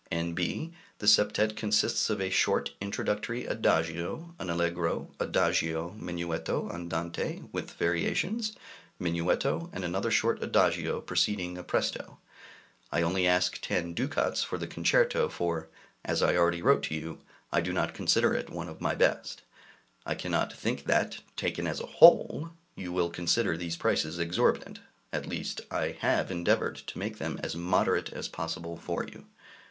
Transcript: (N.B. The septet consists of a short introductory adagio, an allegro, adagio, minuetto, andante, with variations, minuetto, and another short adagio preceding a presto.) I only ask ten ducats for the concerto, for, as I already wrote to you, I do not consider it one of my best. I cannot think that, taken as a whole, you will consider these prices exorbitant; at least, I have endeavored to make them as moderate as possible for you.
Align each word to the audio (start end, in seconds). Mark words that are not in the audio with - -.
(N.B. 0.09 0.73
The 0.97 1.05
septet 1.05 1.55
consists 1.55 2.09
of 2.09 2.19
a 2.19 2.31
short 2.31 2.71
introductory 2.81 3.45
adagio, 3.45 4.33
an 4.39 4.49
allegro, 4.49 5.11
adagio, 5.19 5.91
minuetto, 5.91 6.67
andante, 6.71 7.43
with 7.51 7.69
variations, 7.73 8.55
minuetto, 8.99 9.69
and 9.71 9.83
another 9.85 10.09
short 10.09 10.41
adagio 10.41 11.01
preceding 11.01 11.55
a 11.55 11.63
presto.) 11.63 12.17
I 12.91 13.03
only 13.03 13.27
ask 13.27 13.61
ten 13.61 13.93
ducats 13.93 14.41
for 14.41 14.57
the 14.57 14.65
concerto, 14.65 15.29
for, 15.29 15.69
as 16.03 16.23
I 16.23 16.35
already 16.35 16.63
wrote 16.63 16.81
to 16.85 16.95
you, 16.95 17.19
I 17.51 17.61
do 17.61 17.71
not 17.71 17.93
consider 17.93 18.33
it 18.33 18.49
one 18.49 18.69
of 18.69 18.81
my 18.81 18.95
best. 18.95 19.43
I 20.03 20.15
cannot 20.15 20.51
think 20.51 20.85
that, 20.85 21.19
taken 21.35 21.67
as 21.67 21.79
a 21.79 21.85
whole, 21.85 22.49
you 22.75 22.91
will 22.91 23.11
consider 23.11 23.55
these 23.55 23.77
prices 23.77 24.17
exorbitant; 24.17 24.79
at 25.13 25.27
least, 25.29 25.61
I 25.69 25.95
have 25.99 26.31
endeavored 26.31 26.77
to 26.87 26.97
make 26.97 27.19
them 27.19 27.39
as 27.43 27.55
moderate 27.55 28.11
as 28.11 28.27
possible 28.27 28.75
for 28.77 29.03
you. 29.05 29.27